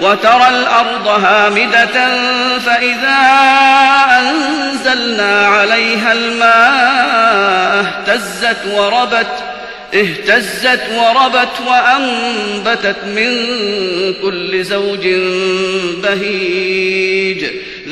وترى 0.00 0.48
الأرض 0.48 1.08
هامدة 1.08 2.18
فإذا 2.58 3.18
أنزلنا 4.20 5.46
عليها 5.46 6.12
الماء 6.12 7.84
اهتزت 7.84 8.66
وربت 8.72 9.44
اهتزت 9.94 10.82
وربت 10.92 11.60
وأنبتت 11.66 13.04
من 13.04 13.32
كل 14.22 14.64
زوج 14.64 15.08
بهيج. 16.02 17.44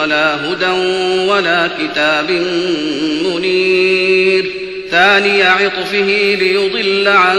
ولا 0.00 0.52
هدى 0.52 0.70
ولا 1.28 1.68
كتاب 1.68 2.30
منير. 3.24 4.44
ثاني 4.90 5.42
عطفه 5.42 6.36
ليضل 6.40 7.08
عن 7.08 7.38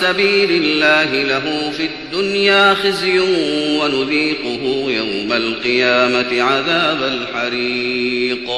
سبيل 0.00 0.50
الله 0.50 1.22
له 1.22 1.72
في 1.76 1.82
الدنيا 1.82 2.74
خزي 2.74 3.18
ونذيقه 3.78 4.62
يوم 4.90 5.32
القيامة 5.32 6.42
عذاب 6.42 7.02
الحريق. 7.02 8.50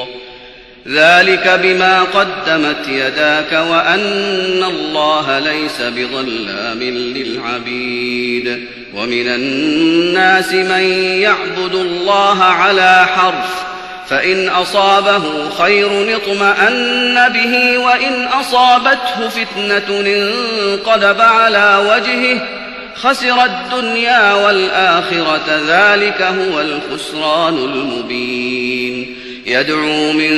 ذلك 0.87 1.59
بما 1.63 2.01
قدمت 2.01 2.87
يداك 2.87 3.51
وأن 3.51 4.63
الله 4.63 5.39
ليس 5.39 5.81
بظلام 5.81 6.83
للعبيد. 6.83 8.65
ومن 8.95 9.27
الناس 9.27 10.53
من 10.53 10.83
يعبد 11.21 11.75
الله 11.75 12.43
على 12.43 13.05
حرف 13.15 13.63
فإن 14.09 14.49
أصابه 14.49 15.49
خير 15.49 16.15
اطمأن 16.15 17.29
به 17.33 17.77
وإن 17.77 18.23
أصابته 18.23 19.29
فتنة 19.29 19.99
انقلب 19.99 21.21
على 21.21 21.85
وجهه 21.89 22.47
خسر 22.95 23.45
الدنيا 23.45 24.33
والآخرة 24.33 25.61
ذلك 25.67 26.21
هو 26.21 26.61
الخسران 26.61 27.57
المبين. 27.57 29.15
يدعو 29.45 30.11
من 30.11 30.31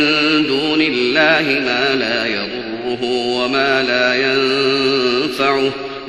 دون 0.47 0.81
الله 0.81 1.59
ما 1.65 1.95
لا 1.95 2.25
يضره 2.25 3.03
وما 3.03 3.83
لا 3.83 4.15
ينفعه 4.15 5.71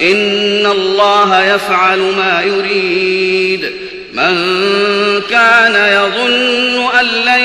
إن 0.00 0.66
الله 0.66 1.44
يفعل 1.44 1.98
ما 1.98 2.42
يريد 2.42 3.72
من 4.12 4.36
كان 5.30 5.74
يظن 5.74 6.96
أن 7.00 7.06
لن 7.06 7.40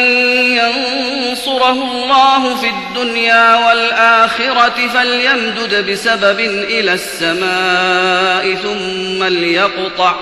ينصره 0.57 1.71
الله 1.71 2.55
في 2.55 2.67
الدنيا 2.69 3.55
والآخرة 3.67 4.87
فليمدد 4.93 5.91
بسبب 5.91 6.39
إلى 6.39 6.93
السماء 6.93 8.55
ثم 8.55 9.23
ليقطع 9.23 10.15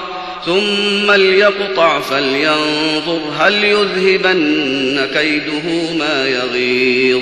ثم 0.45 1.11
ليقطع 1.11 1.99
فلينظر 1.99 3.21
هل 3.39 3.63
يذهبن 3.63 5.07
كيده 5.13 5.93
ما 5.99 6.27
يغيظ 6.27 7.21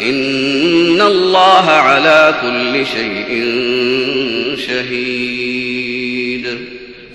إن 0.00 1.02
الله 1.02 1.70
على 1.70 2.34
كل 2.42 2.86
شيء 2.86 3.44
شهيد. 4.66 5.58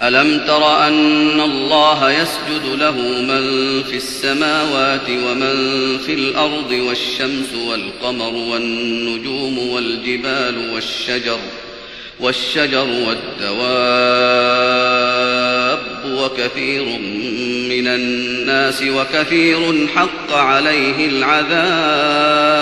ألم 0.04 0.40
تر 0.48 0.88
أن 0.88 1.42
الله 1.42 2.12
يسجد 2.12 2.80
له 2.80 2.98
من 3.22 3.84
في 3.84 3.96
السماوات 3.96 5.10
ومن 5.10 5.98
في 5.98 6.14
الأرض 6.14 6.72
والشمس 6.72 7.54
والقمر 7.70 8.34
والنجوم 8.34 9.58
والجبال 9.58 10.70
والشجر 10.74 11.40
والشجر 12.20 12.88
والدواب 13.08 13.94
وكثير 16.06 16.84
من 16.84 17.63
الناس 17.80 18.84
وكثير 18.84 19.88
حق 19.96 20.34
عليه 20.34 21.08
العذاب. 21.08 22.54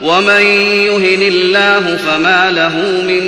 ومن 0.00 0.42
يهن 0.86 1.22
الله 1.22 1.96
فما 1.96 2.50
له 2.50 2.76
من 3.02 3.22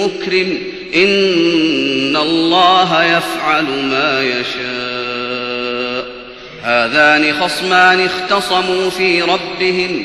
مكرم. 0.00 0.58
إن 0.94 2.16
الله 2.16 3.04
يفعل 3.04 3.64
ما 3.64 4.22
يشاء. 4.22 6.06
هذان 6.62 7.34
خصمان 7.40 8.00
اختصموا 8.00 8.90
في 8.90 9.22
ربهم. 9.22 10.04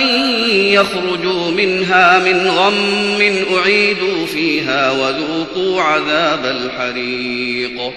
أن 0.00 0.08
يخرجوا 0.50 1.50
منها 1.50 2.18
من 2.18 2.48
غم 2.50 3.56
أعيدوا 3.56 4.26
فيها 4.26 4.90
وذوقوا 4.90 5.82
عذاب 5.82 6.44
الحريق 6.44 7.92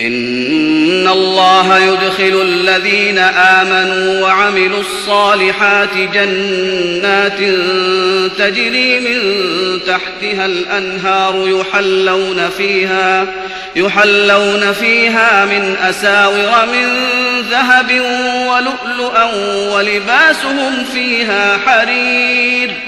إن 0.00 1.08
الله 1.08 1.78
يدخل 1.78 2.42
الذين 2.42 3.18
آمنوا 3.18 4.22
وعملوا 4.22 4.80
الصالحات 4.80 5.94
جنات 6.14 7.38
تجري 8.38 9.00
من 9.00 9.18
تحتها 9.86 10.46
الأنهار 10.46 11.48
يحلون 11.48 12.50
فيها 12.56 13.26
يحلون 13.76 14.72
فيها 14.72 15.44
من 15.44 15.76
أساور 15.76 16.66
من 16.66 16.88
ذهب 17.50 18.00
ولؤلؤا 18.48 19.24
ولباسهم 19.74 20.84
فيها 20.94 21.58
حرير. 21.66 22.87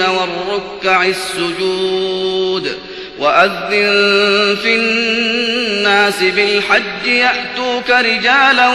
والركع 0.00 1.02
السجود 1.04 2.78
وأذن 3.18 4.56
في 4.62 4.76
الناس 4.76 6.22
بالحج 6.22 7.06
يأتوك 7.06 7.90
رجالا 7.90 8.68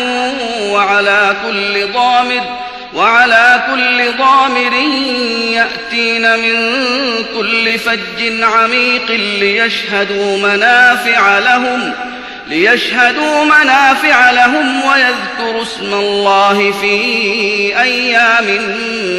وعلى 0.62 1.36
كل 1.48 1.94
ضامر 1.94 2.42
وعلى 2.96 3.64
كل 3.72 4.18
ضامر 4.18 4.74
يأتين 5.52 6.40
من 6.40 6.76
كل 7.38 7.80
فج 7.80 8.44
عميق 8.44 9.12
ليشهدوا 9.12 10.38
منافع 10.38 11.40
لهم 11.40 11.92
ۖ 11.92 12.21
ليشهدوا 12.48 13.44
منافع 13.44 14.32
لهم 14.32 14.82
ويذكروا 14.86 15.62
اسم 15.62 15.94
الله 15.94 16.72
في 16.82 16.96
أيام 17.82 18.46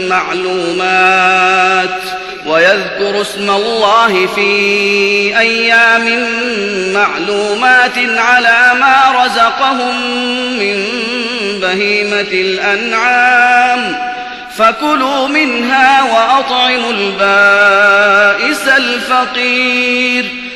معلومات 0.09 2.01
ويذكروا 2.47 3.23
اسم 3.23 3.51
الله 3.51 4.27
في 4.27 4.51
أيام 5.39 6.27
معلومات 6.93 7.99
على 7.99 8.73
ما 8.81 9.25
رزقهم 9.25 9.97
من 10.59 10.85
بهيمة 11.61 12.21
الأنعام 12.33 13.97
فكلوا 14.57 15.29
منها 15.29 16.03
وأطعموا 16.03 16.93
البائس 16.93 18.69
الفقير 18.69 20.42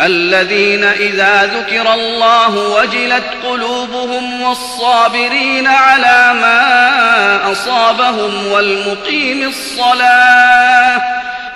الذين 0.00 0.84
إذا 0.84 1.44
ذكر 1.44 1.94
الله 1.94 2.56
وجلت 2.76 3.24
قلوبهم 3.44 4.42
والصابرين 4.42 5.66
على 5.66 6.40
ما 6.40 7.52
أصابهم 7.52 8.46
والمقيم 8.46 9.48
الصلاة 9.48 11.02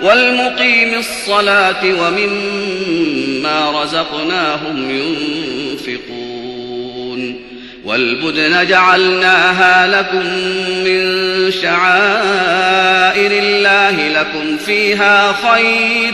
والمقيم 0.01 0.93
الصلاة 0.93 1.83
ومما 1.83 3.81
رزقناهم 3.83 4.89
ينفقون 4.89 6.37
والبدن 7.85 8.67
جعلناها 8.67 9.87
لكم 9.87 10.25
من 10.83 11.01
شعائر 11.61 13.31
الله 13.31 14.07
لكم 14.07 14.57
فيها 14.57 15.33
خير 15.33 16.13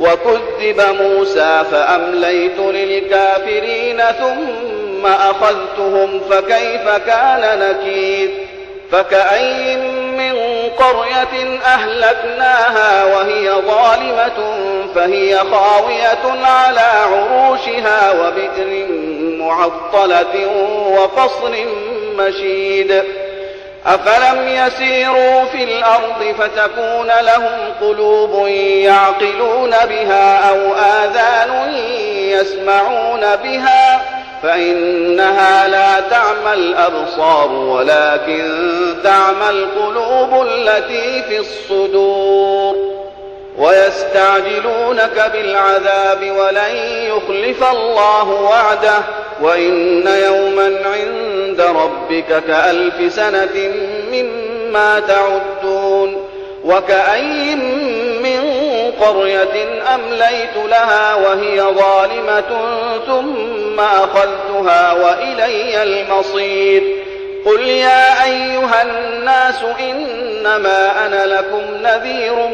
وكذب 0.00 0.80
موسى 1.00 1.64
فأمليت 1.70 2.58
للكافرين 2.58 4.00
ثم 4.00 5.06
أخذتهم 5.06 6.20
فكيف 6.30 6.88
كان 7.06 7.58
نكير؟ 7.58 8.30
فكأي 8.92 9.76
من 10.16 10.36
قرية 10.78 11.60
أهلكناها 11.64 13.04
وهي 13.04 13.50
ظالمة 13.50 14.54
فهي 14.94 15.38
خاوية 15.38 16.44
على 16.44 16.80
عروشها 16.80 18.12
وبئر 18.12 18.86
معطلة 19.38 20.46
وقصر 20.88 21.54
مشيد. 22.18 23.02
أفلم 23.86 24.48
يسيروا 24.48 25.44
في 25.44 25.64
الأرض 25.64 26.34
فتكون 26.38 27.06
لهم 27.20 27.72
قلوب 27.80 28.48
يعقلون 28.48 29.70
بها 29.70 30.50
أو 30.50 30.74
آذان 30.74 31.74
يسمعون 32.16 33.20
بها 33.20 34.02
فإنها 34.42 35.68
لا 35.68 36.00
تعمى 36.00 36.52
الأبصار 36.52 37.52
ولكن 37.52 38.64
تعمى 39.04 39.50
القلوب 39.50 40.46
التي 40.46 41.22
في 41.22 41.38
الصدور 41.38 42.76
ويستعجلونك 43.58 45.30
بالعذاب 45.32 46.30
ولن 46.38 46.76
يخلف 46.86 47.70
الله 47.70 48.28
وعده 48.28 48.98
وإن 49.40 50.06
يوما 50.06 50.64
عند 50.84 51.35
ربك 51.60 52.44
كألف 52.46 53.12
سنة 53.12 53.72
مما 54.12 55.00
تعدون 55.00 56.26
وكأي 56.64 57.54
من 58.22 58.40
قرية 59.00 59.82
أمليت 59.94 60.56
لها 60.70 61.14
وهي 61.14 61.60
ظالمة 61.60 62.44
ثم 63.06 63.80
أخذتها 63.80 64.92
وإلي 64.92 65.82
المصير 65.82 66.82
قل 67.46 67.60
يا 67.60 68.24
أيها 68.24 68.82
الناس 68.82 69.62
إنما 69.80 71.06
أنا 71.06 71.26
لكم 71.26 71.62
نذير 71.82 72.48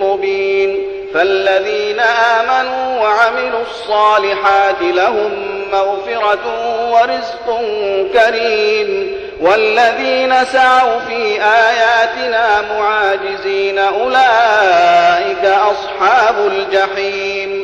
مبين 0.00 0.88
فالذين 1.14 2.00
آمنوا 2.00 3.00
وعملوا 3.02 3.60
الصالحات 3.70 4.80
لهم 4.80 5.53
مغفرة 5.74 6.44
ورزق 6.90 7.60
كريم. 8.12 9.18
والذين 9.40 10.44
سعوا 10.44 11.00
في 11.08 11.42
آياتنا 11.42 12.62
معاجزين 12.78 13.78
أولئك 13.78 15.44
أصحاب 15.44 16.34
الجحيم. 16.46 17.63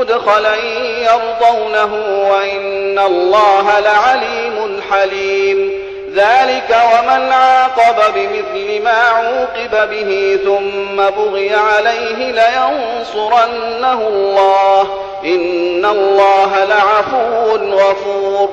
مدخلا 0.00 0.54
يرضونه 0.98 1.94
وإن 2.30 2.98
الله 2.98 3.80
لعليم 3.80 4.80
حليم. 4.90 5.72
ذلك 6.14 6.76
ومن 6.92 7.32
عاقب 7.32 8.14
بمثل 8.14 8.82
ما 8.84 9.02
عوقب 9.02 9.90
به 9.90 10.38
ثم 10.44 10.96
بغي 10.96 11.54
عليه 11.54 12.32
لينصرنه 12.32 14.08
الله. 14.08 14.80
إن 15.24 15.84
الله 15.84 16.64
لعفو 16.64 17.56
غفور. 17.56 18.50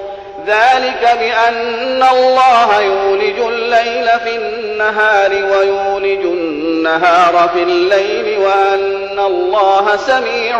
ذلك 0.47 1.17
بأن 1.19 2.03
الله 2.11 2.81
يولج 2.81 3.39
الليل 3.39 4.07
في 4.23 4.35
النهار 4.35 5.31
ويولج 5.31 6.25
النهار 6.25 7.49
في 7.53 7.63
الليل 7.63 8.39
وأن 8.39 9.19
الله 9.19 9.95
سميع 9.97 10.59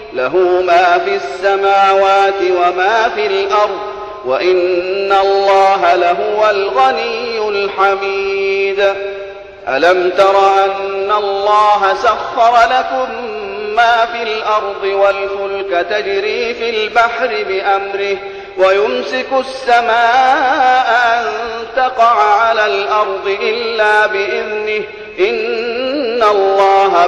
له 0.13 0.61
ما 0.67 0.97
في 0.97 1.15
السماوات 1.15 2.41
وما 2.41 3.09
في 3.15 3.27
الأرض 3.27 3.79
وإن 4.25 5.11
الله 5.11 5.95
لهو 5.95 6.49
الغني 6.49 7.49
الحميد. 7.49 8.93
ألم 9.67 10.09
تر 10.09 10.65
أن 10.65 11.11
الله 11.11 11.93
سخر 11.93 12.55
لكم 12.55 13.07
ما 13.75 14.05
في 14.05 14.23
الأرض 14.23 14.83
والفلك 14.83 15.85
تجري 15.89 16.53
في 16.53 16.69
البحر 16.69 17.27
بأمره 17.47 18.17
ويمسك 18.57 19.27
السماء 19.39 20.87
أن 21.13 21.25
تقع 21.75 22.41
على 22.41 22.65
الأرض 22.65 23.37
إلا 23.41 24.07
بإذنه 24.07 24.83
إن 25.19 26.23
الله 26.23 27.07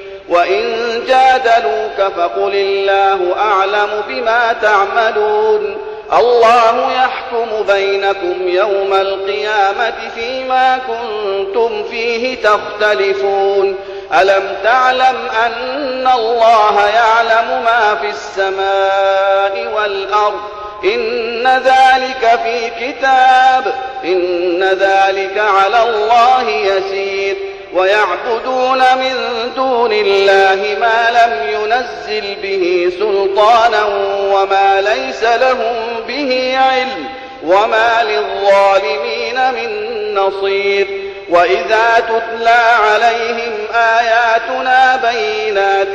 وإن 0.31 0.73
جادلوك 1.07 2.11
فقل 2.17 2.51
الله 2.55 3.35
أعلم 3.37 3.89
بما 4.07 4.53
تعملون 4.61 5.77
الله 6.13 6.91
يحكم 6.93 7.73
بينكم 7.73 8.47
يوم 8.47 8.93
القيامة 8.93 9.93
فيما 10.15 10.79
كنتم 10.87 11.83
فيه 11.83 12.37
تختلفون 12.43 13.75
ألم 14.21 14.55
تعلم 14.63 15.17
أن 15.45 16.07
الله 16.15 16.87
يعلم 16.87 17.63
ما 17.63 17.97
في 18.01 18.09
السماء 18.09 19.73
والأرض 19.75 20.41
إن 20.83 21.47
ذلك 21.47 22.39
في 22.43 22.69
كتاب 22.79 23.73
إن 24.03 24.63
ذلك 24.63 25.37
على 25.37 25.83
الله 25.89 26.49
يسير 26.49 27.50
ويعبدون 27.73 28.79
من 28.79 29.13
دون 29.55 29.91
الله 29.93 30.77
ما 30.79 31.09
لم 31.11 31.49
ينزل 31.49 32.35
به 32.41 32.91
سلطانا 32.99 33.85
وما 34.33 34.81
ليس 34.81 35.23
لهم 35.23 35.75
به 36.07 36.57
علم 36.57 37.05
وما 37.43 38.03
للظالمين 38.03 39.53
من 39.53 39.91
نصير. 40.15 40.87
وإذا 41.31 42.03
تتلى 42.09 42.61
عليهم 42.79 43.51
آياتنا 43.73 45.01
بينات 45.11 45.87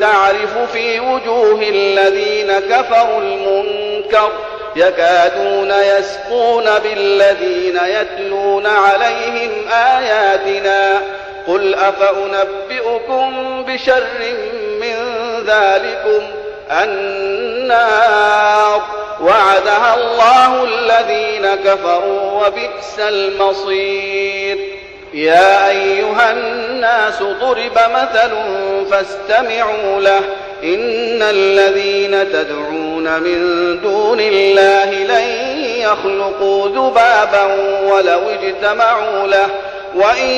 تعرف 0.00 0.72
في 0.72 1.00
وجوه 1.00 1.62
الذين 1.62 2.52
كفروا 2.58 3.20
المنكر 3.20 4.32
يكادون 4.76 5.70
يسقون 5.70 6.64
بالذين 6.82 7.78
يتلون 7.84 8.66
عليهم 8.66 9.50
آياتنا 9.72 11.02
قل 11.46 11.74
أفأنبئكم 11.74 13.32
بشر 13.68 14.04
من 14.80 14.96
ذلكم 15.46 16.22
النار 16.70 18.82
وعدها 19.20 19.94
الله 19.94 20.64
الذين 20.64 21.46
كفروا 21.64 22.46
وبئس 22.46 22.98
المصير 22.98 24.58
يا 25.14 25.68
أيها 25.68 26.32
الناس 26.32 27.22
ضرب 27.22 27.72
مثل 27.74 28.30
فاستمعوا 28.90 30.00
له 30.00 30.20
إن 30.62 31.22
الذين 31.22 32.32
تدعون 32.32 32.91
من 33.02 33.40
دون 33.82 34.20
الله 34.20 34.84
لن 34.84 35.24
يخلقوا 35.78 36.68
ذبابا 36.68 37.44
ولو 37.92 38.20
اجتمعوا 38.30 39.26
له 39.26 39.48
وإن 39.94 40.28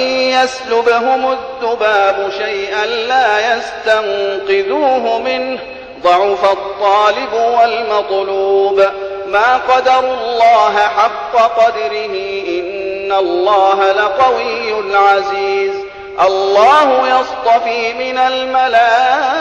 يسلبهم 0.43 1.33
الذباب 1.33 2.31
شيئا 2.39 2.87
لا 2.87 3.57
يستنقذوه 3.57 5.19
منه 5.19 5.59
ضعف 6.03 6.53
الطالب 6.53 7.33
والمطلوب 7.33 8.85
ما 9.27 9.57
قدروا 9.57 10.15
الله 10.15 10.79
حق 10.79 11.37
قدره 11.37 12.15
إن 12.49 13.13
الله 13.13 13.93
لقوي 13.93 14.97
عزيز 14.97 15.75
الله 16.21 17.21
يصطفي 17.21 17.93
من 17.93 18.19
الملائكة 18.19 19.35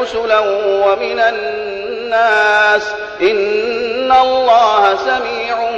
رسلا 0.00 0.38
ومن 0.86 1.20
الناس 2.12 2.88
إن 3.20 4.12
الله 4.12 4.96
سميع 4.96 5.70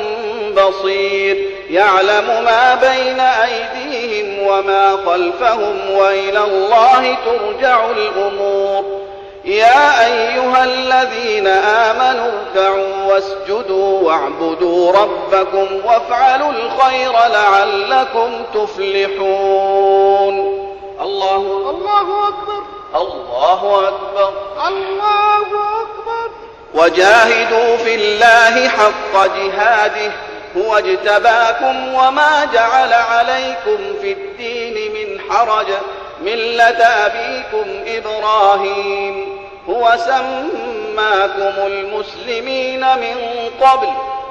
بصير. 0.56 1.48
يعلم 1.70 2.44
ما 2.44 2.74
بين 2.74 3.20
أيديهم 3.20 4.46
وما 4.46 4.98
خلفهم 5.06 5.90
وإلى 5.90 6.44
الله 6.44 7.16
ترجع 7.26 7.90
الأمور. 7.90 8.84
يا 9.44 10.06
أيها 10.06 10.64
الذين 10.64 11.46
آمنوا 11.46 12.30
اركعوا 12.32 13.04
واسجدوا 13.06 14.02
واعبدوا 14.02 14.92
ربكم 14.92 15.66
وافعلوا 15.84 16.50
الخير 16.50 17.12
لعلكم 17.12 18.30
تفلحون. 18.54 20.34
الله 21.00 21.70
الله 21.70 22.28
أكبر. 22.28 22.62
الله 22.94 23.88
أكبر. 23.88 24.32
الله 24.68 25.46
أكبر. 25.82 26.30
وجاهدوا 26.74 27.76
في 27.76 27.94
الله 27.94 28.68
حق 28.68 29.26
جهاده 29.26 30.12
هو 30.56 30.78
اجتباكم 30.78 31.94
وما 31.94 32.44
جعل 32.52 32.92
عليكم 32.92 33.78
في 34.00 34.12
الدين 34.12 34.92
من 34.92 35.20
حرج 35.30 35.66
ملة 36.22 36.84
أبيكم 36.86 37.66
إبراهيم 37.86 39.38
هو 39.68 39.96
سماكم 39.96 41.66
المسلمين 41.66 42.80
من 42.80 43.16
قبل. 43.60 43.88